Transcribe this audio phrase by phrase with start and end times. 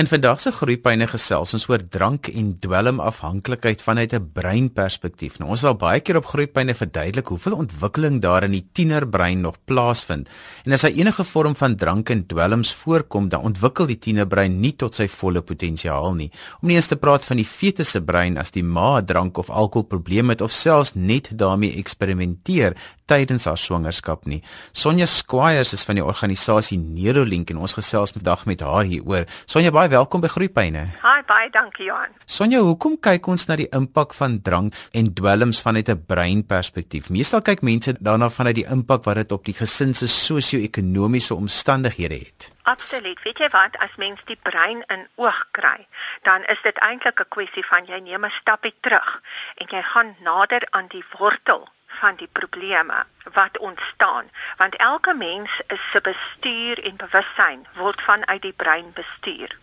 [0.00, 5.38] In vandag se groeipyne gesels ons oor drank en dwelmafhanklikheid vanuit 'n breinperspektief.
[5.38, 9.56] Nou ons sal baie keer op groeipyne verduidelik hoeveel ontwikkeling daar in die tienerbrein nog
[9.64, 10.28] plaasvind.
[10.64, 14.72] En as hy enige vorm van drank en dwelms voorkom, dan ontwikkel die tienerbrein nie
[14.76, 16.30] tot sy volle potensiaal nie.
[16.62, 19.50] Om nie eens te praat van die fetus se brein as die ma drank of
[19.50, 22.74] alkohol probleme het of selfs net daarmee eksperimenteer
[23.10, 24.40] tydens haar swangerskap nie.
[24.72, 29.26] Sonja Squires is van die organisasie Neurolink en ons gesels vandag met haar hieroor.
[29.50, 30.84] Sonja, baie welkom by Groepyne.
[31.02, 32.12] Hi, baie dankie Johan.
[32.30, 37.10] Sonja, hoekom kyk ons na die impak van drank en dwelms vanuit 'n breinperspektief?
[37.10, 42.14] Meestal kyk mense daarna vanuit die impak wat dit op die gesin se sosio-ekonomiese omstandighede
[42.14, 42.52] het.
[42.62, 43.18] Absoluut.
[43.24, 45.86] Weet jy wat, as mens die brein in oog kry,
[46.22, 49.22] dan is dit eintlik 'n kwessie van jy neem 'n stapie terug
[49.56, 55.50] en jy gaan nader aan die wortel van die probleme wat ontstaan want elke mens
[55.92, 59.58] se bestuur en bewussyn word vanuit die brein bestuur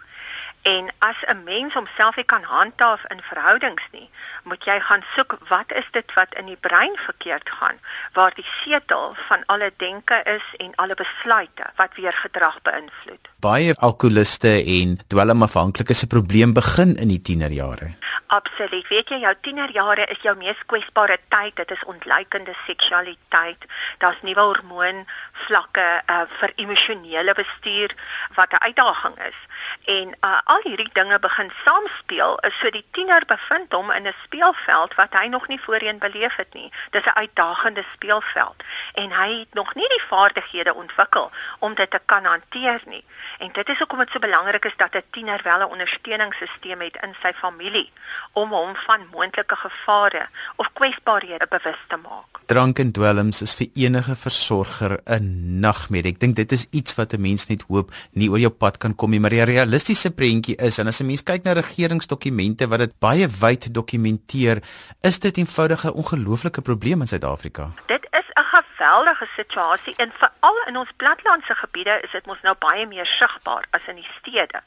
[0.67, 4.09] en as 'n mens homself nie kan handhaaf in verhoudings nie
[4.43, 7.79] moet jy gaan soek wat is dit wat in die brein verkeerd gaan
[8.13, 13.75] waar die setel van alle denke is en alle besluite wat weer gedrag beïnvloed baie
[13.89, 17.91] alkoholiste en dwelmafhanklikes se probleem begin in die tienerjare
[18.27, 18.87] Absoluut.
[18.91, 21.55] Weet jy, jou tienerjare is jou mees kwesbare tyd.
[21.55, 23.63] Dit is ontluikende seksualiteit.
[24.03, 25.05] Daar's nuwe hormoon
[25.45, 27.95] vlakke uh, vir emosionele bestuur
[28.35, 29.39] wat 'n uitdaging is.
[29.85, 32.39] En uh, al hierdie dinge begin saamspeel.
[32.59, 36.53] So die tiener bevind hom in 'n speelveld wat hy nog nie voorheen beleef het
[36.53, 36.71] nie.
[36.91, 41.99] Dis 'n uitdagende speelveld en hy het nog nie die vaardighede ontwikkel om dit te
[42.05, 43.05] kan hanteer nie.
[43.39, 46.97] En dit is hoekom dit so belangrik is dat 'n tiener wel 'n ondersteuningssisteem het
[47.01, 47.91] in sy familie
[48.33, 52.39] om hom van moontlike gevare of kwesbaarhede bewus te maak.
[52.45, 56.13] Drank en dwelms is vir enige versorger 'n nagmerrie.
[56.13, 58.95] Ek dink dit is iets wat 'n mens net hoop nie oor jou pad kan
[58.95, 62.79] kom nie, maar die realistiese prentjie is en as 'n mens kyk na regeringsdokumente wat
[62.79, 64.61] dit baie wyd dokumenteer,
[65.01, 67.71] is dit eenvoudig 'n ongelooflike probleem in Suid-Afrika.
[67.85, 72.55] Dit is 'n geweldige situasie en veral in ons platlandse gebiede is dit mos nou
[72.59, 74.61] baie meer sigbaar as in die stede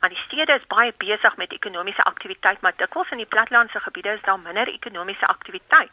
[0.00, 4.14] want die stede is baie besig met ekonomiese aktiwiteit, maar dikwels in die plattelandse gebiede
[4.16, 5.92] is daar minder ekonomiese aktiwiteit.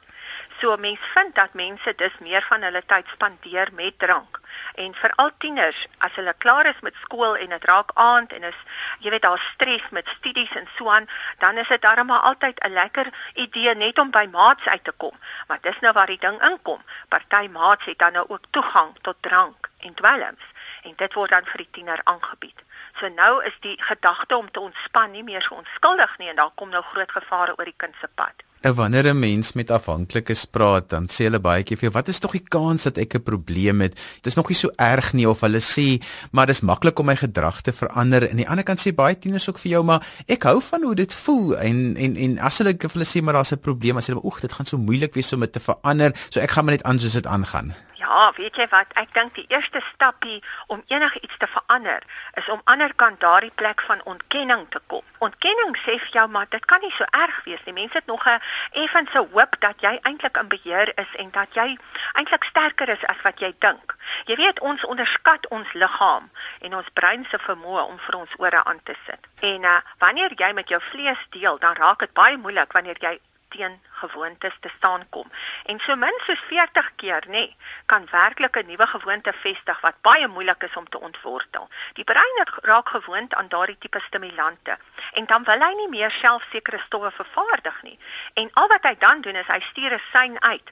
[0.60, 4.40] So mense vind dat mense dus meer van hulle tyd spandeer met drank.
[4.74, 8.60] En veral tieners, as hulle klaar is met skool en dit raak aand en is
[9.00, 11.10] jy weet daar stres met studies en so aan,
[11.40, 14.92] dan is dit darem maar altyd 'n lekker idee net om by maats uit te
[14.92, 15.16] kom.
[15.48, 16.82] Maar dis nou waar die ding inkom.
[17.08, 20.44] Party maats het dan nou ook toegang tot drank en dwelms
[20.84, 22.60] en dit word dan vir die tiener aangebied.
[23.00, 26.54] So nou is die gedagte om te ontspan nie meer so onskuldig nie en daar
[26.56, 28.46] kom nou groot gevare oor die kind se pad.
[28.76, 32.20] Wanneer 'n mens met afhanklikes praat, dan sê hulle baie keer vir jou, "Wat is
[32.20, 33.96] tog die kans dat ek 'n probleem het?
[33.96, 37.16] Dit is nog nie so erg nie of hulle sê, maar dis maklik om my
[37.16, 40.08] gedrag te verander." En aan die ander kant sê baie tieners ook vir jou, "Maar
[40.26, 43.34] ek hou van hoe dit voel." En en en as hulle vir hulle sê maar
[43.34, 46.12] daar's 'n probleem, as hulle, "Oeg, dit gaan so moeilik wees om dit te verander,
[46.30, 48.92] so ek gaan maar net aan soos dit aangaan." Ja, weet jy wat?
[48.94, 52.04] Ek dink die eerste stapie om enigiets te verander
[52.38, 55.02] is om aanderkant daardie plek van ontkenning te kom.
[55.26, 57.74] Ontkenning sê vir jou maar dit kan nie so erg wees nie.
[57.74, 58.38] Mense het nog 'n
[58.72, 61.78] effense hoop dat jy eintlik in beheer is en dat jy
[62.14, 63.96] eintlik sterker is as wat jy dink.
[64.26, 66.30] Jy weet ons onderskat ons liggaam
[66.62, 69.32] en ons brein se vermoë om vir ons ore aan te sit.
[69.40, 73.18] En uh, wanneer jy met jou vlees deel, dan raak dit baie moeilik wanneer jy
[73.50, 75.32] teen gewoontes te staan kom.
[75.66, 80.02] En so min soos 40 keer, nê, nee, kan werklik 'n nuwe gewoonte vestig wat
[80.02, 81.70] baie moeilik is om te ontwortel.
[81.94, 84.78] Die brein raak gewoond aan daardie tipe stimulante
[85.14, 88.00] en dan wil hy nie meer selfsekere stowwe vervaardig nie.
[88.34, 90.72] En al wat hy dan doen is hy stuur 'n sein uit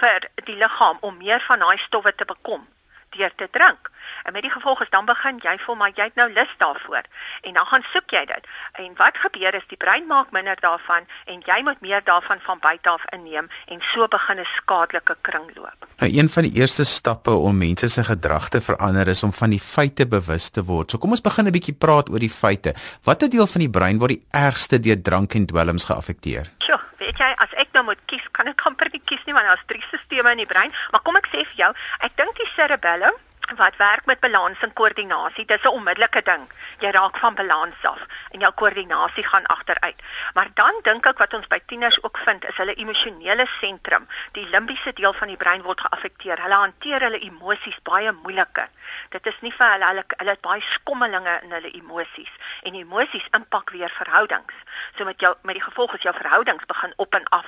[0.00, 2.68] vir die liggaam om meer van daai stowwe te bekom
[3.16, 3.90] deur te drink.
[4.22, 7.04] En met die gevolg is dan begin jy voel maar jy het nou lus daarvoor
[7.42, 8.46] en dan gaan soek jy dit.
[8.72, 12.58] En wat gebeur is die brein maak minder daarvan en jy moet meer daarvan van
[12.58, 15.86] buite af inneem en so begin 'n skadelike kringloop.
[15.96, 19.50] Nou een van die eerste stappe om mense se gedrag te verander is om van
[19.50, 20.90] die feite bewus te word.
[20.90, 22.74] So kom ons begin 'n bietjie praat oor die feite.
[23.02, 26.50] Watter deel van die brein word die ergste deur drank en dwelms geaffekteer?
[26.58, 29.46] Sjoe, weet jy, as ek nou moet kies, kan ek amper nie kies nie want
[29.46, 32.48] daar's drie stelsels in die brein, maar kom ek sê vir jou, ek dink die
[32.56, 33.05] cerebellum
[33.54, 36.50] wat werk met balans en koördinasie, dis 'n onmiddellike ding.
[36.78, 40.02] Jy raak van balans af en jou koördinasie gaan agteruit.
[40.34, 44.48] Maar dan dink ek wat ons by tieners ook vind, is hulle emosionele sentrum, die
[44.48, 46.42] limbiese deel van die brein word geaffekteer.
[46.42, 48.68] Hulle hanteer hulle emosies baie moeiliker.
[49.08, 52.32] Dit is nie vir hulle hulle, hulle het baie skommelinge in hulle emosies
[52.62, 54.54] en emosies impak weer verhoudings.
[54.96, 57.46] So met jou met die gevolg is jou verhoudings begin op en af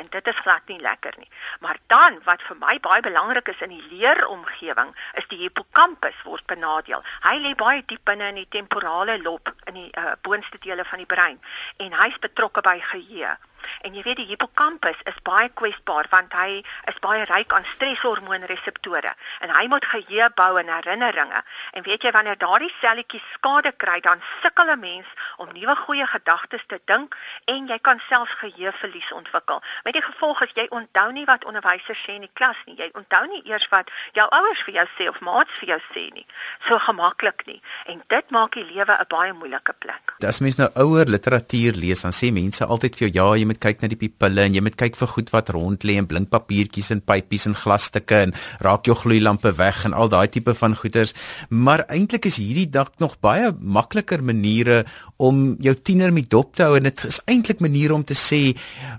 [0.00, 1.28] en dit is glad nie lekker nie.
[1.60, 6.46] Maar dan wat vir my baie belangrik is in die leeromgewing is die hippocampus word
[6.46, 7.04] benadeel.
[7.22, 10.98] Hy lê baie diep binne in die temporale lob in die uh, boonste dele van
[10.98, 11.40] die brein
[11.76, 13.36] en hy's betrokke by geheue.
[13.80, 19.14] En jy weet die hippocampus is baie kwesbaar want hy is baie ryk aan streshormoonreseptore
[19.40, 21.42] en hy moet geheue bou en herinneringe.
[21.72, 26.06] En weet jy wanneer daardie selletjies skade kry, dan sukkel 'n mens om nuwe goeie
[26.06, 29.62] gedagtes te dink en jy kan selfs geheueverlies ontwikkel.
[29.84, 32.76] Met die gevolg is jy onthou nie wat onderwysers sê in die klas nie.
[32.76, 36.04] Jy onthou nie eers wat jou ouers vir jou sê of maats vir jou sê
[36.14, 36.26] nie.
[36.68, 37.62] So gemaklik nie.
[37.86, 40.14] En dit maak die lewe 'n baie moeilike plek.
[40.26, 43.60] As mens nou ouer literatuur lees, dan sê mense altyd vir jou ja, jy moet
[43.62, 46.30] kyk na die pupille en jy moet kyk vir goed wat rond lê en blink
[46.32, 48.34] papiertjies en pypies en glasstukke en
[48.66, 51.14] raak jou gloeilampe weg en al daai tipe van goeders.
[51.50, 54.84] Maar eintlik is hierdie dalk nog baie makliker maniere
[55.18, 58.56] om jou tiener met dop te hou en dit is eintlik maniere om te sê,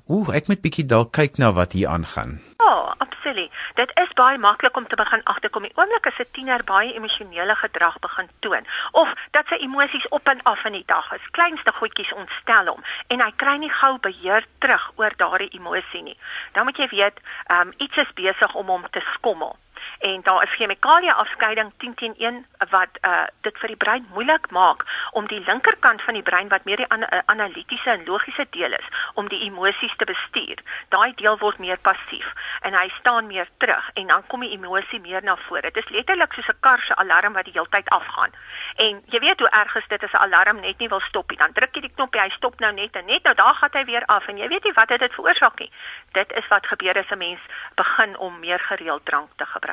[0.08, 3.52] "Ooh, ek moet bietjie dalk kyk na wat hier aangaan." Ja, absoluut.
[3.74, 5.64] Dit is baie maklik om te begin agterkom.
[5.64, 10.28] Die oomblik as 'n tiener baie emosionele gedrag begin toon of dat sy emosies op
[10.28, 13.98] en af in die dag is, kleinste goedjies ontstel hom en hy kry nie gou
[14.00, 16.18] beheer terug oor daardie emosie nie.
[16.52, 17.20] Dan moet jy weet,
[17.52, 19.58] um, iets is besig om hom te skommel
[20.00, 24.50] en daar is chemikalie afskeiding 10 teen 1 wat uh, dit vir die brein moeilik
[24.50, 28.46] maak om die linkerkant van die brein wat meer die an uh, analitiese en logiese
[28.50, 30.62] deel is om die emosies te bestuur.
[30.90, 35.02] Daai deel word meer passief en hy staan meer terug en dan kom die emosie
[35.02, 35.62] meer na vore.
[35.62, 38.32] Dit is letterlik soos 'n kar se alarm wat die hele tyd afgaan.
[38.76, 41.38] En jy weet hoe erg is dit as 'n alarm net nie wil stop nie.
[41.38, 43.86] Dan druk jy die knoppie, hy stop nou net en net nou daar gaan hy
[43.86, 45.72] weer af en jy weet nie wat dit veroorsaak nie.
[46.12, 47.40] Dit is wat gebeur as 'n mens
[47.76, 49.71] begin om meer gereeld drank te gebruik.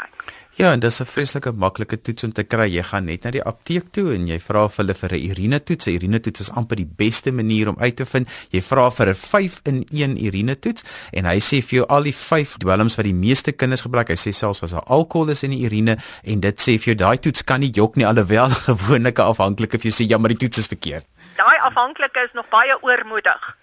[0.59, 2.67] Ja, en dis 'n vreeslike maklike toets om te kry.
[2.67, 5.87] Jy gaan net na die apteek toe en jy vra vir hulle vir 'n urinetoets.
[5.87, 8.29] 'n Urinetoets is amper die beste manier om uit te vind.
[8.51, 12.15] Jy vra vir 'n 5 in 1 urinetoets en hy sê vir jou al die
[12.15, 14.09] 5 dwelms wat die meeste kinders gebruik.
[14.09, 16.95] Hy sê selfs was daar alkohol is in die urine en dit sê vir jou
[16.95, 20.39] daai toets kan nie jok nie alhoewel gewoonlike afhanklike vir jou sê ja, maar die
[20.39, 21.07] toets is verkeerd.
[21.37, 23.57] Daai afhanklike is nog baie oormoedig.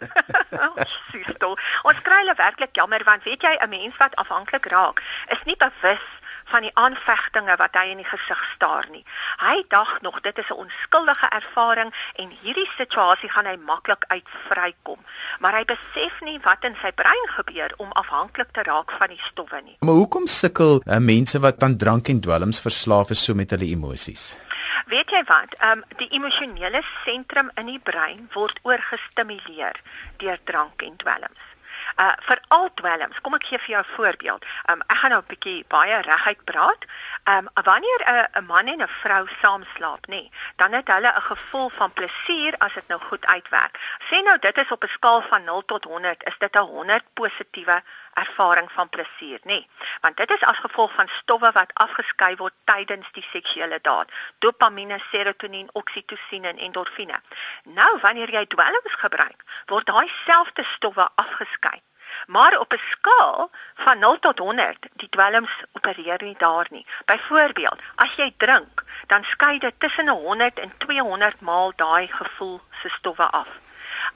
[1.12, 1.58] Siestel.
[1.84, 5.58] Ons kry hulle werklik jammer want weet jy 'n mens wat afhanklik raak is nie
[5.58, 6.15] bewus
[6.46, 9.04] van die aanvegtinge wat hy in die gesig staar nie.
[9.42, 14.28] Hy dag nog dit is 'n onskuldige ervaring en hierdie situasie gaan hy maklik uit
[14.50, 15.00] vrykom.
[15.40, 19.22] Maar hy besef nie wat in sy brein gebeur om afhanklik te raak van die
[19.22, 19.78] stowwe nie.
[19.80, 23.66] Maar hoekom sukkel uh, mense wat aan drank en dwelms verslaaf is so met hulle
[23.66, 24.38] emosies?
[24.86, 25.56] Weet jy wat?
[25.60, 29.82] Ehm um, die emosionele sentrum in die brein word oorgestimuleer
[30.18, 31.55] deur drank en dwelms
[31.98, 33.22] uh vir al dwelms.
[33.22, 34.46] Kom ek gee vir jou 'n voorbeeld.
[34.72, 36.86] Um ek gaan nou 'n bietjie baie reguit praat.
[37.34, 41.12] Um wanneer 'n 'n man en 'n vrou saam slaap, nê, nee, dan het hulle
[41.16, 43.80] 'n gevoel van plesier as dit nou goed uitwerk.
[44.10, 47.04] Sê nou dit is op 'n skaal van 0 tot 100, is dit 'n 100
[47.14, 47.84] positiewe
[48.16, 49.60] ervaring van plesier, nê?
[49.60, 49.68] Nee.
[50.02, 54.12] Want dit is as gevolg van stowwe wat afgeskei word tydens die seksuele daad.
[54.40, 57.20] Dopamien, serotonien, oksitosien en endorfine.
[57.64, 61.82] Nou wanneer jy dwelms gebruik, word daai selfde stowwe afgeskei.
[62.28, 66.86] Maar op 'n skaal van 0 tot 100, die dwelms opereer nie daar nie.
[67.06, 72.90] Byvoorbeeld, as jy drink, dan skei dit tussen 100 en 200 maal daai gevoel se
[72.90, 73.48] stowwe af.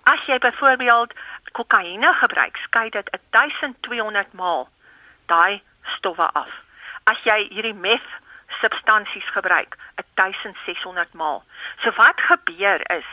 [0.04, 1.14] As jy byvoorbeeld
[1.52, 4.70] kokaine gebruik, skei dit 1200 maal
[5.26, 6.52] daai stowwe af.
[7.04, 8.10] As jy hierdie meth
[8.62, 9.78] substansies gebruik,
[10.14, 11.44] 1600 maal.
[11.78, 13.06] So wat gebeur is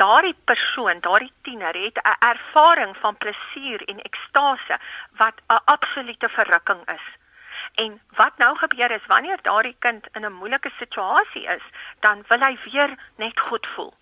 [0.00, 4.78] daardie persoon, daardie tiener het 'n ervaring van plesier en ekstase
[5.10, 7.06] wat 'n absolute verrukking is.
[7.74, 11.64] En wat nou gebeur is wanneer daardie kind in 'n moeilike situasie is,
[12.00, 13.94] dan wil hy weer net goed voel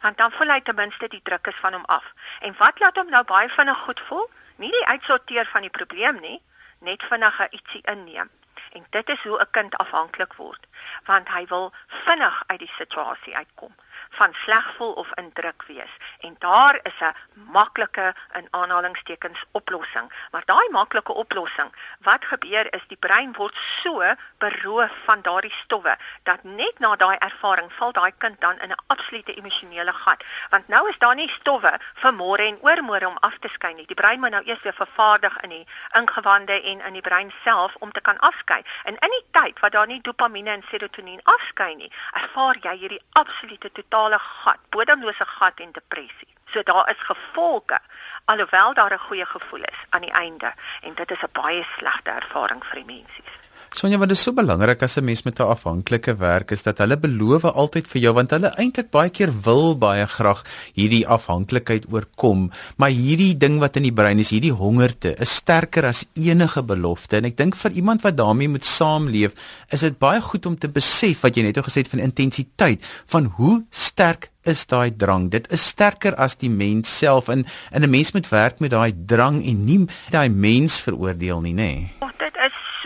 [0.00, 2.12] want dan voel hy ten minste die druk is van hom af.
[2.40, 4.30] En wat laat hom nou baie vinnig goed voel?
[4.56, 6.42] Nie die uitsorteer van die probleem nie,
[6.78, 8.30] net vinnig ietsie inneem.
[8.72, 10.66] En dit is hoe 'n kind afhanklik word,
[11.04, 13.74] want hy wil vinnig uit die situasie uitkom
[14.10, 15.96] van sleg voel of indruk wees.
[16.20, 20.12] En daar is 'n maklike in aanhalingstekens oplossing.
[20.30, 21.70] Maar daai maklike oplossing,
[22.00, 24.02] wat gebeur is die brein word so
[24.38, 28.82] beroof van daardie stowwe dat net na daai ervaring val daai kind dan in 'n
[28.86, 30.24] absolute emosionele gat.
[30.50, 33.86] Want nou is daar nie stowwe vir môre en oormôre om af te skei nie.
[33.86, 37.76] Die brein moet nou eers weer vervaardig in die ingewande en in die brein self
[37.78, 38.62] om te kan afskei.
[38.84, 43.02] En in die tyd wat daar nie dopamien en serotonien afskei nie, ervaar jy hierdie
[43.12, 46.28] absolute totale gat, bodemlose gat en depressie.
[46.52, 47.78] So daar is gevolge
[48.24, 52.10] alhoewel daar 'n goeie gevoel is aan die einde en dit is 'n baie slegte
[52.10, 53.22] ervaring vir die mense.
[53.70, 56.96] Sonja, wat is so belangrik as 'n mens met 'n afhanklike werk is dat hulle
[56.96, 60.42] beloof altyd vir jou want hulle eintlik baie keer wil baie graag
[60.74, 65.86] hierdie afhanklikheid oorkom, maar hierdie ding wat in die brein is, hierdie hongerte, is sterker
[65.86, 69.34] as enige belofte en ek dink vir iemand wat daarmee moet saamleef,
[69.70, 73.24] is dit baie goed om te besef wat jy net gesê het van intensiteit, van
[73.24, 75.28] hoe sterk is daai drang.
[75.30, 78.92] Dit is sterker as die mens self en en 'n mens moet werk met daai
[79.06, 81.56] drang en nie daai mens veroordeel nie, nê.
[81.56, 81.92] Nee.
[82.00, 82.34] Oh, dit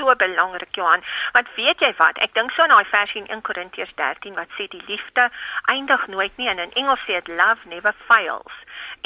[0.05, 2.19] so belangrik Johan, want weet jy wat?
[2.25, 5.31] Ek dink so aan daai vers in 1 Korintiërs 13 wat sê die liefde
[5.73, 8.59] eindig nooit nie en in Engels sê dit love never fails.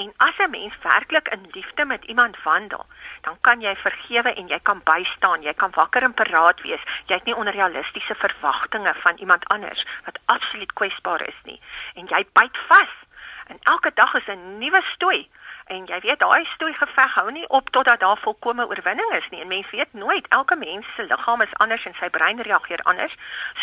[0.02, 2.86] En as 'n mens werklik in liefde met iemand wandel,
[3.22, 6.82] dan kan jy vergewe en jy kan bystaan, jy kan wakker en paraat wees.
[7.06, 11.60] Jy het nie onrealistiese verwagtinge van iemand anders wat absoluut kwesbaar is nie.
[11.94, 12.94] En jy byt vas.
[13.46, 15.30] En elke dag is 'n nuwe stoei.
[15.68, 19.40] En jy weet daai stoei geveg hou nie op totdat daar volkomme oorwinning is nie.
[19.44, 23.16] En mens weet nooit, elke mens se liggaam is anders en sy brein reageer anders.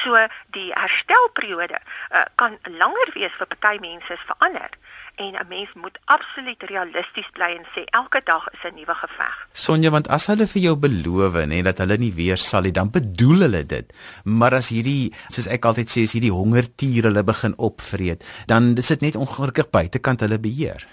[0.03, 0.19] So
[0.57, 4.69] die herstelperiode uh, kan langer wees vir party mense is verander.
[5.15, 9.47] En 'n mens moet absoluut realisties bly en sê elke dag is 'n nuwe geveg.
[9.53, 12.91] Sonja, want as hulle vir jou beloof nê dat hulle nie weer sal nie, dan
[12.91, 13.93] bedoel hulle dit.
[14.24, 18.88] Maar as hierdie, soos ek altyd sê, as hierdie hongertier hulle begin opvreet, dan is
[18.88, 20.88] dit net ongelukkig buitekant hulle beheer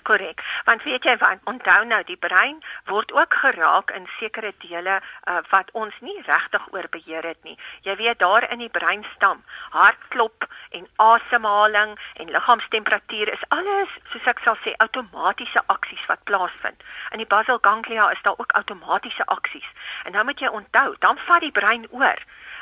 [0.00, 0.42] korrek.
[0.64, 5.38] Want weet jy wat, onthou nou die brein word ook geraak in sekere dele uh,
[5.50, 7.58] wat ons nie regtig oor beheer het nie.
[7.82, 14.42] Jy weet daar in die breinstam, hartklop en asemhaling en liggaamstemperatuur is alles, soos ek
[14.44, 16.82] sal sê, outomatiese aksies wat plaasvind.
[17.12, 19.68] In die basal ganglia is daar ook outomatiese aksies.
[20.04, 22.20] En nou moet jy onthou, dan vat die brein oor.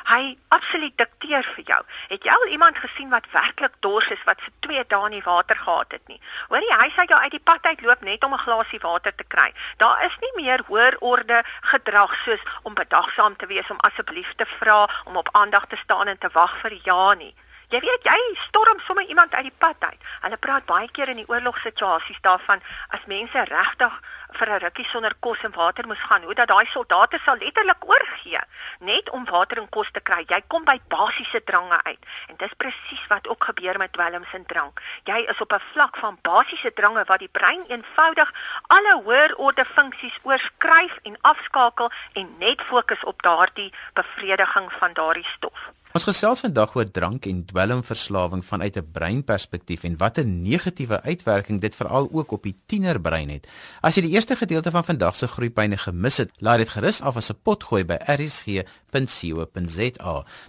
[0.09, 1.79] Hy absoluut dikteer vir jou.
[2.09, 5.57] Het jy al iemand gesien wat werklik dors is wat vir 2 dae nie water
[5.57, 6.19] gehad het nie?
[6.49, 9.23] Hoorie, hy sê jy uit die pad uit loop net om 'n glasie water te
[9.23, 9.53] kry.
[9.77, 14.45] Daar is nie meer hoër orde gedrag soos om bedagsaam te wees, om asseblief te
[14.45, 17.35] vra, om op aandag te staan en te wag vir ja nie.
[17.71, 20.07] Jy weet jy storm sommer iemand uit die pad uit.
[20.25, 22.59] Hulle praat baie keer in die oorlogsituasies daarvan
[22.97, 23.93] as mense regtig
[24.39, 27.87] vir 'n rukkie sonder kos en water moes gaan, hoe dat daai soldate sal letterlik
[27.93, 28.43] oorgee
[28.79, 30.25] net om water en kos te kry.
[30.27, 32.05] Jy kom by basiese drange uit.
[32.27, 34.81] En dis presies wat ook gebeur met dwelms en drank.
[35.03, 38.33] Jy is op 'n vlak van basiese drange waar die brein eenvoudig
[38.67, 45.27] alle hoër orde funksies oorskryf en afskakel en net fokus op daardie bevrediging van daardie
[45.35, 45.71] stof.
[45.91, 51.59] Ons gesels vandag oor drank en dwelmverslawing vanuit 'n breinperspektief en wat 'n negatiewe uitwerking
[51.61, 53.47] dit veral ook op die tienerbrein het.
[53.81, 57.15] As jy die eerste gedeelte van vandag se groeipyne gemis het, laai dit gerus af
[57.15, 58.65] as 'n potgooi by rsg.co.za.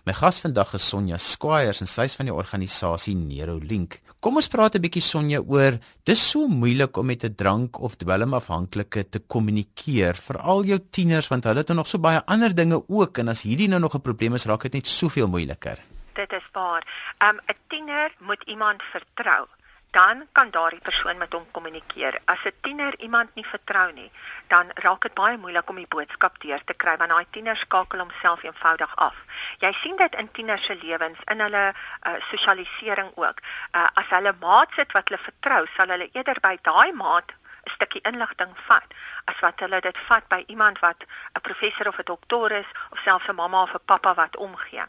[0.05, 4.01] My gas vandag is Sonja Squires en sy is van die organisasie Neurolink.
[4.21, 7.97] Kom ons praat 'n bietjie Sonja oor dis so moeilik om met 'n drank of
[7.97, 13.19] dwelmafhanklike te kommunikeer, veral jou tieners want hulle het nog so baie ander dinge ook
[13.19, 15.79] en as hierdie nou nog 'n probleem is, raak dit net soveel moeiliker.
[16.12, 16.85] Dit is waar.
[17.29, 19.43] Um 'n tiener moet iemand vertrou
[19.93, 22.21] dan kan daardie persoon met hom kommunikeer.
[22.25, 24.11] As 'n tiener iemand nie vertrou nie,
[24.47, 27.99] dan raak dit baie moeilik om die boodskap deur te kry want daai tiener skakel
[27.99, 29.17] homself eenvoudig af.
[29.59, 33.39] Jy sien dit in tieners se lewens, in hulle uh, sosialisering ook.
[33.41, 37.33] Uh, as hulle maat sit wat hulle vertrou, sal hulle eerder by daai maat
[37.67, 41.05] 'n stukkie inligting vat as wat hulle dit vat by iemand wat
[41.37, 44.87] 'n professor of 'n dokter is of selfs 'n mamma of 'n pappa wat omgee.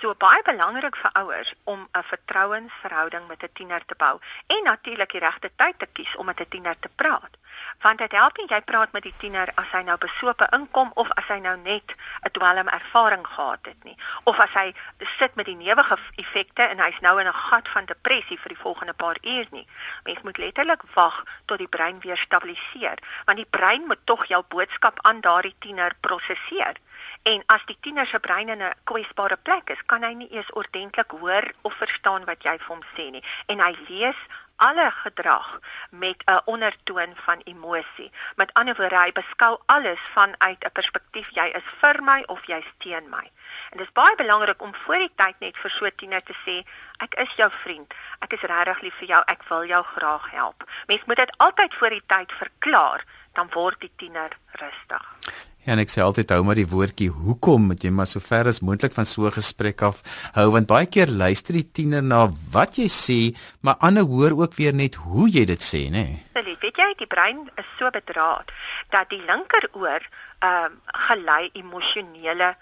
[0.00, 5.12] So baie belangrik vir ouers om 'n vertrouensverhouding met 'n tiener te bou en natuurlik
[5.12, 7.36] die regte tyd te kies om met 'n tiener te praat.
[7.80, 11.10] Want dit help nie jy praat met die tiener as hy nou besope inkom of
[11.10, 14.74] as hy nou net 'n dwelm ervaring gehad het nie of as hy
[15.18, 18.62] sit met die newige effekte en hy's nou in 'n gat van depressie vir die
[18.62, 19.66] volgende paar uur nie.
[20.04, 24.42] Mens moet letterlik wag tot die brein weer stabiliseer want die brein moet tog jou
[24.48, 26.76] boodskap aan daardie tiener prosesseer.
[27.22, 30.52] En as die tiener se brein in 'n kwesbare plek is, kan hy nie eers
[30.52, 33.24] ordentlik hoor of verstaan wat jy vir hom sê nie.
[33.46, 34.16] En hy lees
[34.56, 38.12] alle gedrag met 'n ondertoon van emosie.
[38.36, 42.72] Met ander woorde, hy beskou alles vanuit 'n perspektief jy is vir my of jy's
[42.78, 43.30] teen my.
[43.70, 46.34] En dit is baie belangrik om voor die tyd net vir so 'n tiener te
[46.44, 47.94] sê, ek is jou vriend.
[48.18, 49.22] Ek is regtig lief vir jou.
[49.26, 50.64] Ek wil jou graag help.
[50.86, 55.14] Mens moet dit altyd voor die tyd verklaar, dan word die tiener rustig.
[55.62, 58.48] Ja, en ek sê altyd hou maar die woordjie hoekom moet jy maar so ver
[58.50, 60.02] as moontlik van so 'n gesprek af
[60.34, 64.54] hou want baie keer luister die tiener na wat jy sê, maar ander hoor ook
[64.58, 66.06] weer net hoe jy dit sê, nê?
[66.34, 68.50] Nee, weet jy, die brein is so bedraad
[68.90, 70.02] dat die linkeroor
[70.42, 72.56] ehm um, gelei emosionele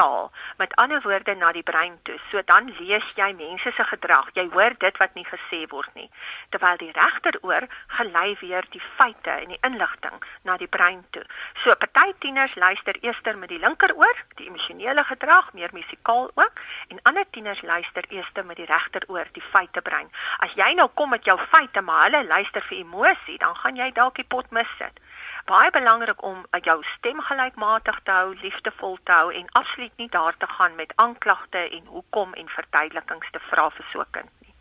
[0.00, 2.16] taal, met ander woorde na die brein toe.
[2.30, 4.30] So dan lees jy mense se gedrag.
[4.38, 6.08] Jy hoor dit wat nie gesê word nie.
[6.54, 7.66] Terwyl die regteroor
[7.98, 10.16] gelei weer die feite en die inligting
[10.48, 11.24] na die brein toe.
[11.64, 17.02] So party tieners luister eers met die linkeroor, die emosionele gedrag, meer musikaal ook, en
[17.02, 20.08] ander tieners luister eers met die regteroor, die feitebrein.
[20.38, 23.90] As jy nou kom met jou feite, maar hulle luister vir emosie, dan gaan jy
[23.92, 25.00] dalk die pot missit
[25.44, 30.36] baie belangrik om jou stem gelykmatig te hou, liefdevol te hou en absoluut nie daar
[30.38, 34.54] te gaan met aanklagte en hoekom en verduidelikings te vra vir so 'n kind nie.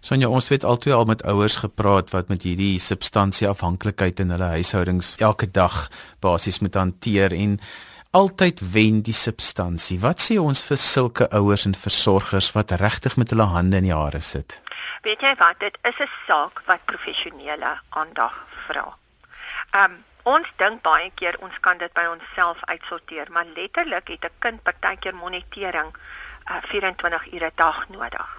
[0.00, 5.14] Sonja, ons het altyd al met ouers gepraat wat met hierdie substansieafhanklikheid in hulle huishoudings
[5.18, 5.88] elke dag
[6.20, 7.60] basies moet hanteer en
[8.10, 9.98] altyd wen die substansie.
[10.00, 13.96] Wat sê ons vir sulke ouers en versorgers wat regtig met hulle hande in die
[13.96, 14.58] hare sit?
[15.02, 18.34] Weet jy wat, dit is 'n saak wat professionele aandag
[18.68, 18.96] vra.
[19.76, 19.96] Ehm um,
[20.34, 24.62] ons dink baie keer ons kan dit by onsself uitsorteer, maar letterlik het 'n kind
[24.68, 28.30] partykeer monitering uh, 24 ure 'n dag nodig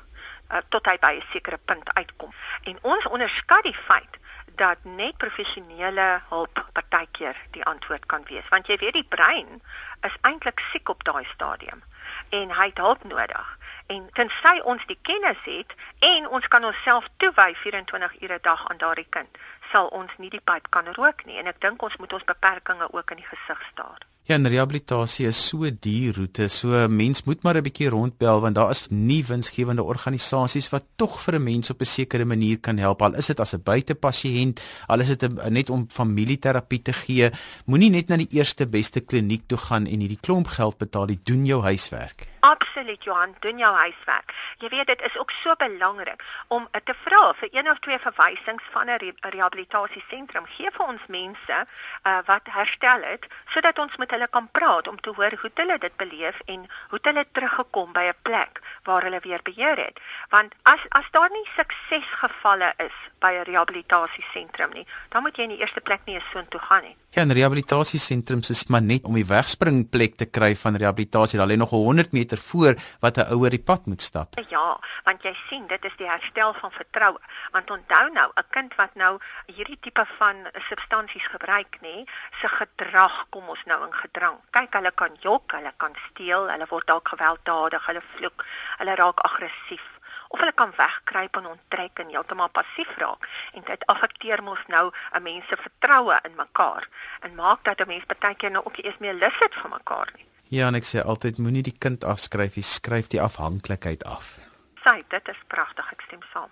[0.51, 2.33] uh, tot hy by 'n sekere punt uitkom.
[2.63, 4.17] En ons onderskat die feit
[4.55, 9.61] dat net professionele hulp partykeer die antwoord kan wees, want jy weet die brein
[10.01, 11.83] is eintlik siek op daai stadium
[12.29, 13.57] en hy het hulp nodig.
[13.87, 18.67] En tensy ons die kennis het en ons kan onsself toewy 24 ure 'n dag
[18.69, 19.37] aan daardie kind,
[19.71, 22.93] sal ons nie die pyp kan rook nie en ek dink ons moet ons beperkings
[22.93, 24.05] ook in die gesig staar.
[24.27, 26.49] Ja, en rehabilitasie is so duur roete.
[26.51, 31.21] So mens moet maar 'n bietjie rondbel want daar is nie winsgewende organisasies wat tog
[31.21, 33.01] vir 'n mens op 'n sekere manier kan help.
[33.01, 37.31] Al is dit as 'n buitepasiënt, al is dit net om familieterapie te gee.
[37.65, 41.07] Moenie net na die eerste beste kliniek toe gaan en hierdie klomp geld betaal.
[41.07, 42.27] Jy doen jou huiswerk.
[42.47, 44.33] Absoluut Johan, doen jou huiswerk.
[44.57, 48.63] Jy weet dit is ook so belangrik om te vra vir een of twee verwysings
[48.71, 50.45] van 'n re rehabilitasiesentrum.
[50.45, 54.99] Gee vir ons mense uh, wat herstel het sodat ons met hulle kan praat om
[54.99, 59.19] te hoor hoe hulle dit beleef en hoe hulle teruggekom by 'n plek waar hulle
[59.19, 59.99] weer beheer het.
[60.29, 65.55] Want as as daar nie suksesgevalle is by 'n rehabilitasiesentrum nie, dan moet jy in
[65.55, 66.95] die eerste plek nie eens so intoe gaan nie.
[67.17, 71.39] Ja, 'n rehabilitasiesentrum is maar net om die wegspringplek te kry van rehabilitasie.
[71.39, 74.33] Daar lê nog 100 meter voor wat 'n ouer die pad moet stap.
[74.49, 77.19] Ja, want jy sien, dit is die herstel van vertroue.
[77.51, 82.05] Want onthou nou, 'n kind wat nou hierdie tipe van substansies gebruik, nê,
[82.41, 84.37] se gedrag kom ons nou in gedrang.
[84.51, 88.45] Kyk, hulle kan jok, hulle kan steel, hulle word dalk gewelddadig, hulle vloek,
[88.77, 89.96] hulle raak aggressief
[90.27, 94.91] of hulle kan wegkruip en onttrek en heeltemal passief raak en dit affekteer mos nou
[95.13, 96.89] 'n mens se vertroue in mekaar
[97.21, 99.69] en maak dat 'n mens baie keer nou ook nie eens meer lus het vir
[99.69, 100.25] mekaar nie.
[100.49, 104.39] Ja, en ek sê altyd moenie die kind afskryf, jy skryf die afhanklikheid af.
[104.83, 106.49] Sy, dit is pragtig, ek stem saam.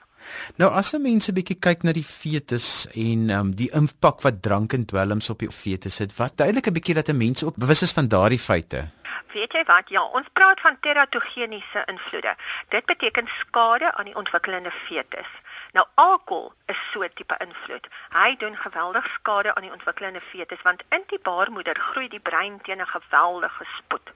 [0.57, 4.41] Nou as 'n mens 'n bietjie kyk na die fetus en um, die impak wat
[4.41, 7.55] drank en dwelms op die fetus het, wat duidelik 'n bietjie dat 'n mens ook
[7.55, 8.89] bewus is van daardie feite.
[9.33, 9.89] Weet jy wat?
[9.89, 12.35] Ja, ons praat van teratogeniese invloede.
[12.67, 15.27] Dit beteken skade aan die ontwikkelende fetus.
[15.71, 17.87] Nou alkohol is so 'n tipe invloed.
[18.09, 22.61] Hy doen geweldig skade aan die ontwikkelende fetus want in die baarmoeder groei die brein
[22.61, 24.11] teen 'n geweldige spoed.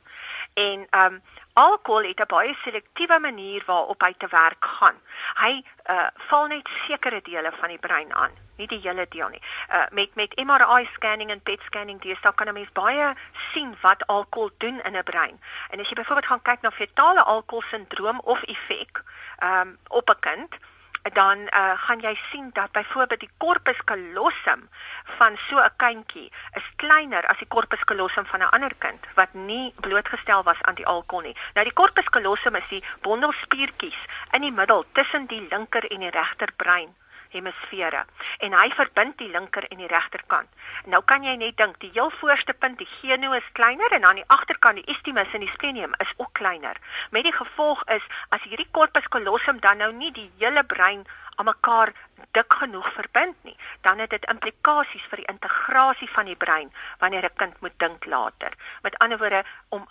[0.54, 1.22] En ehm um,
[1.66, 4.98] alkohol het 'n baie selektiewe manier waarop hy te werk gaan.
[5.44, 5.54] Hy
[5.90, 9.42] uh val net sekere dele van die brein aan nie die hele deel nie.
[9.72, 13.14] Uh met met MRI scanning en PET scanning dis dan kan mens baie
[13.52, 15.40] sien wat alkohol doen in 'n brein.
[15.70, 19.04] En as jy byvoorbeeld gaan kyk na fetale alkoholsindroom of effek
[19.44, 20.58] um op 'n kind
[21.14, 24.70] dan uh, gaan jy sien dat byvoorbeeld die corpus callosum
[25.18, 29.34] van so 'n kindjie is kleiner as die corpus callosum van 'n ander kind wat
[29.34, 31.38] nie blootgestel was aan die alkohol nie.
[31.54, 34.00] Nou die corpus callosum is die bondelspiertjies
[34.32, 36.96] in die middel tussen die linker en die regter brein
[37.34, 38.06] hemisfere
[38.46, 40.50] en hy verbind die linker en die regterkant.
[40.86, 44.22] Nou kan jy net dink, die heel voorste punt, die geno is kleiner en aan
[44.22, 46.78] die agterkant die istimus en die splenium is ook kleiner.
[47.12, 51.06] Met die gevolg is as hierdie corpus callosum dan nou nie die hele brein
[51.40, 51.94] aan mekaar
[52.36, 57.26] dik genoeg verbind nie, dan het dit implikasies vir die integrasie van die brein wanneer
[57.30, 58.52] 'n kind moet dink later.
[58.82, 59.88] Met ander woorde om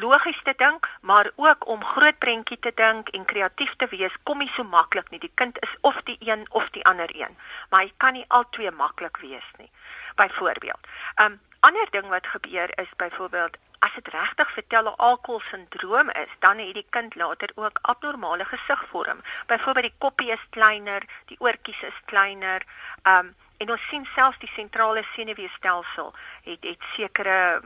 [0.00, 4.38] logies te dink, maar ook om groot prentjie te dink en kreatief te wees, kom
[4.38, 5.20] nie so maklik nie.
[5.20, 7.36] Die kind is of die een of die ander een,
[7.70, 9.70] maar hy kan nie albei maklik wees nie.
[10.14, 16.32] Byvoorbeeld, 'n um, ander ding wat gebeur is byvoorbeeld as dit regtig vertel alkoholsindroom is,
[16.38, 19.20] dan het die kind later ook abnormale gesigvorm.
[19.46, 22.62] Byvoorbeeld die koppie is kleiner, die oortjies is kleiner,
[23.02, 26.14] um, en ons sien selfs die sentrale senuweestelsel
[26.44, 27.62] het het sekere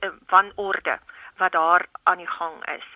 [0.00, 0.98] um, wanorde
[1.36, 2.86] wat daar aan die gang is.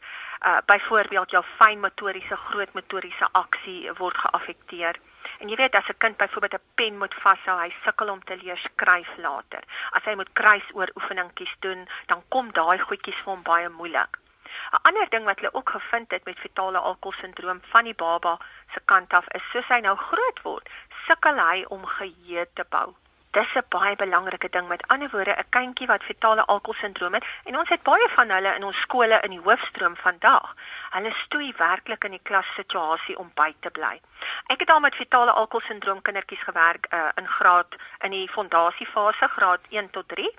[0.47, 4.97] uh byvoorbeeld jou fynmotoriese groot motoriese aksie word geaffekteer.
[5.39, 8.37] En jy weet as 'n kind byvoorbeeld 'n pen moet vashou, hy sukkel om te
[8.37, 9.63] leer skryf later.
[9.91, 14.19] As hy moet kruis oor oefeningkies doen, dan kom daai goedjies vir hom baie moeilik.
[14.73, 18.39] 'n Ander ding wat hulle ook gevind het met fetale alkoholsindroom van die baba
[18.73, 20.69] se kant af is soos hy nou groot word,
[21.07, 22.97] sukkel hy om geheue te bou
[23.37, 24.69] dis 'n baie belangrike ding.
[24.69, 28.55] Met ander woorde, 'n kindjie wat fetale alkoholsindroom het en ons het baie van hulle
[28.55, 30.55] in ons skole in die hoofstroom vandag.
[30.91, 34.01] Hulle stoei werklik in die klassituasie om by te bly.
[34.47, 39.61] Ek het al met fetale alkoholsindroom kindertjies gewerk uh, in graad in die fondasiefase, graad
[39.69, 40.31] 1 tot 3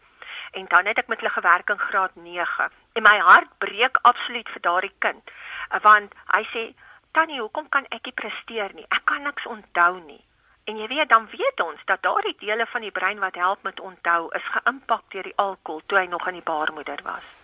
[0.51, 2.69] en dan het ek met hulle gewerk in graad 9.
[2.93, 5.31] En my hart breek absoluut vir daardie kind
[5.73, 6.73] uh, want hy sê
[7.12, 8.86] Tannie, hoekom kan ek nie presteer nie?
[8.93, 10.21] Ek kan niks onthou nie.
[10.67, 13.80] En jy weet dan weet ons dat daardie dele van die brein wat help met
[13.80, 17.37] onthou is geïmpak deur die alkohol toe hy nog in die baarmoeder was.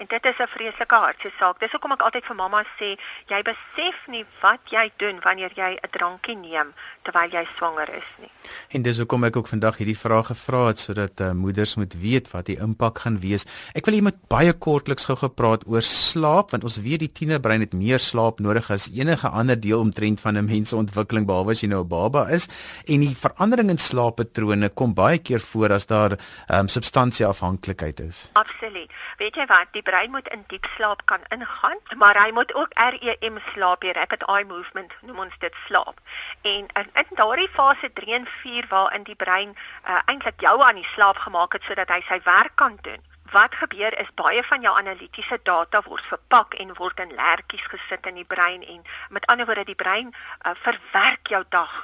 [0.00, 1.60] En dit is 'n vreeslike hartseer saak.
[1.60, 2.96] Dis hoekom ek altyd vir mamma sê,
[3.28, 8.08] jy besef nie wat jy doen wanneer jy 'n drankie neem terwyl jy swanger is
[8.18, 8.30] nie.
[8.68, 12.30] En dis hoekom ek ook vandag hierdie vraag gevra het sodat uh, moeders moet weet
[12.30, 13.44] wat die impak gaan wees.
[13.74, 17.72] Ek wil iemand baie kortliks gou gepraat oor slaap want ons weet die tienerbrein het
[17.72, 21.60] meer slaap nodig as enige ander deel omtrent van 'n mens se ontwikkeling behalwe as
[21.60, 22.48] jy nou 'n baba is.
[22.86, 28.30] En die verandering in slaappatrone kom baie keer voor as daar um, substansieafhanklikheid is.
[28.32, 28.90] Absoluut.
[29.18, 29.66] Weet jy wat?
[29.72, 33.92] Die brein moet in diep slaap kan ingaan, maar hy moet ook REM slaap, die
[33.92, 36.00] rapid eye movement noem ons dit slaap.
[36.42, 40.78] En in, in daardie fase 3 en 4 waarin die brein uh, eintlik jou aan
[40.78, 43.02] die slaap gemaak het sodat hy sy werk kan doen.
[43.34, 48.06] Wat gebeur is baie van jou analitiese data word verpak en word in lertjies gesit
[48.10, 51.80] in die brein en met ander woorde die brein uh, verwerk jou dag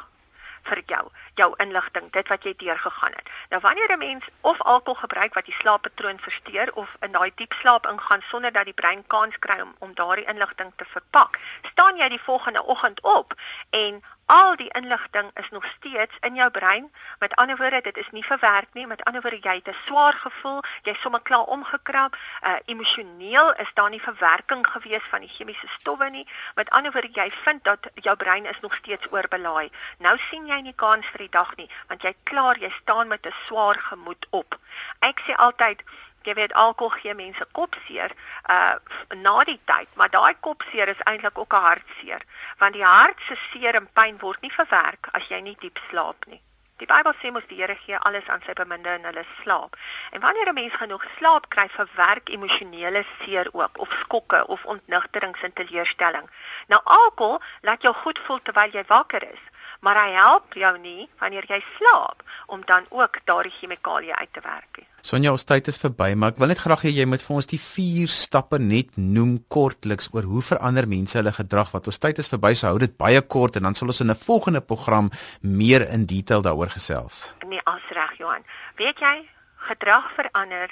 [0.69, 1.03] vir jou,
[1.35, 3.31] jou inligting, dit wat jy deurgegaan het.
[3.51, 7.53] Nou wanneer 'n mens of alkohol gebruik wat die slaappatroon versteur of in daai diep
[7.53, 11.97] slaap ingaan sonder dat die brein kans kry om om daardie inligting te verpak, staan
[11.97, 13.35] jy die volgende oggend op
[13.71, 16.93] en Al die inligting is nog steeds in jou brein.
[17.19, 18.87] Met ander woorde, dit is nie verwerk nie.
[18.87, 22.17] Met ander woorde, jy het 'n swaar gevoel, jy's sommer klaar omgekrap.
[22.43, 26.29] Uh emosioneel is daar nie verwerking gewees van die chemiese stowwe nie.
[26.55, 29.71] Met ander woorde, jy vind dat jou brein is nog steeds oorbelaai.
[29.99, 33.27] Nou sien jy nie kans vir die dag nie, want jy klaar, jy staan met
[33.27, 34.59] 'n swaar gemoed op.
[34.99, 35.83] Ek sê altyd
[36.27, 38.15] jy weet alkohol gee mense kopseer
[38.51, 38.75] uh
[39.27, 42.23] na die tyd, maar daai kopseer is eintlik ook 'n hartseer,
[42.59, 46.27] want die hart se seer en pyn word nie verwerk as jy nie diep slaap
[46.27, 46.43] nie.
[46.77, 49.77] Die Bybel sê mos die Here gee alles aan sy beminde in hulle slaap.
[50.13, 55.43] En wanneer 'n mens genoeg slaap kry, verwerk emosionele seer ook of skokke of ontnigterings
[55.43, 56.29] en teleurstelling.
[56.67, 59.43] Nou alkohol laat jou goed voel terwyl jy wakker is,
[59.87, 64.43] maar hy help jou nie wanneer jy slaap om dan ook daardie chemikalieë uit te
[64.43, 64.87] werk nie.
[65.07, 67.47] Sonja, ons tyd is verby, maar ek wil net graag hê jy moet vir ons
[67.53, 72.19] die vier stappe net noem kortliks oor hoe verander mense hulle gedrag wat ons tyd
[72.19, 75.11] is verby, so hou dit baie kort en dan sal ons in 'n volgende program
[75.41, 77.23] meer in detail daaroor gesels.
[77.47, 78.43] Nee, as reg Johan.
[78.77, 79.29] Weet jy,
[79.71, 80.71] gedrag verander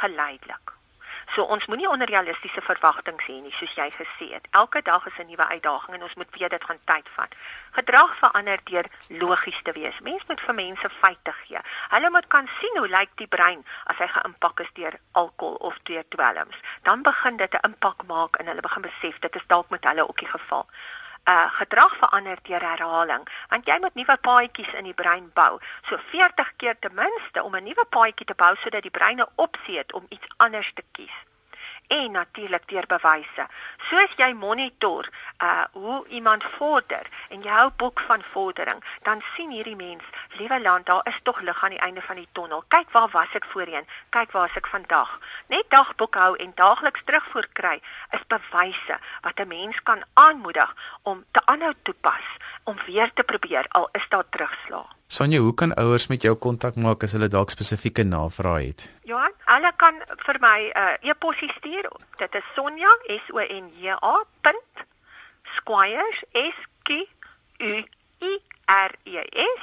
[0.00, 0.83] geleidelik.
[1.32, 4.48] So ons moenie onrealistiese verwagtinge hê nie, soos jy gesê het.
[4.50, 7.34] Elke dag is 'n nuwe uitdaging en ons moet weet dit gaan tyd vat.
[7.72, 10.00] Gedrag verander deur logies te wees.
[10.00, 11.60] Mense moet vir mense feite gee.
[11.88, 15.78] Hulle moet kan sien hoe lyk die brein as hy geïmpak is deur alkohol of
[15.82, 16.56] deur dwelms.
[16.82, 20.08] Dan begin dit 'n impak maak en hulle begin besef dit is dalk met hulle
[20.08, 20.68] ook die geval
[21.32, 25.60] uh gedrag verander deur herhaling want jy moet nuwe paadjies in die brein bou.
[25.88, 29.32] So 40 keer ten minste om 'n nuwe paadjie te bou sodat die brein 'n
[29.34, 31.16] opsie het om iets anders te kies
[31.86, 33.46] en natuurlik deur bewyse.
[33.88, 35.08] Soos jy monitor
[35.42, 40.04] uh hoe iemand vorder en jy hou boek van vordering, dan sien hierdie mens,
[40.38, 42.64] liewe land, daar is tog lig aan die einde van die tonnel.
[42.68, 43.86] Kyk waar was ek voorheen?
[44.10, 45.18] Kyk waar is ek vandag?
[45.46, 51.24] Net dagboek hou en daagliks terugvoer kry is bewyse wat 'n mens kan aanmoedig om
[51.30, 52.26] te aanhou toepas,
[52.64, 55.03] om weer te probeer al is daar terugslag.
[55.14, 58.80] Sonja, hoe kan ouers met jou kontak maak as hulle dalk spesifieke navrae het?
[59.06, 61.86] Johan, hulle kan vir my 'n uh, e-pos stuur.
[62.18, 64.16] Dit is Sonja S O N J A.
[65.56, 67.06] Squires S Q
[67.60, 67.72] U
[68.30, 68.32] I
[68.66, 69.62] R E S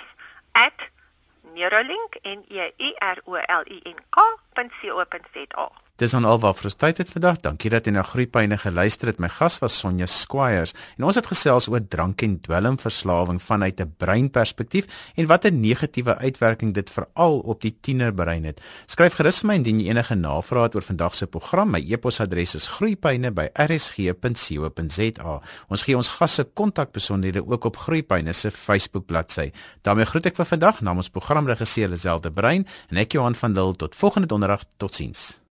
[1.54, 5.81] @neuralink n e u r o l i n k.co.za.
[6.02, 7.36] Dis aan alwaar vir ons tyd het vandag.
[7.46, 9.20] Dankie dat jy na Groepyne geluister het.
[9.22, 13.94] My gas was Sonja Squires en ons het gesels oor drank en dwelmverslawing vanuit 'n
[14.02, 18.62] breinperspektief en wat 'n negatiewe uitwerking dit veral op die tienerbrein het.
[18.88, 21.70] Skryf gerus my indien jy enige navrae het oor vandag se program.
[21.70, 25.42] My e-posadres is groepyne@rsg.co.za.
[25.68, 29.52] Ons gee ons gasse kontakbesonderhede ook op Groepyne se Facebook bladsy.
[29.82, 33.96] daarmee groet ek vir vandag namens programregisseur Liselde Brein en ek Johan van Lille tot
[33.96, 34.64] volgende donderdag.
[34.78, 35.41] Totsiens.